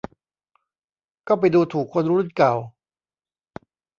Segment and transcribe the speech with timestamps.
[1.27, 2.53] ก็ไปดูถูกคนรุ่นเก่า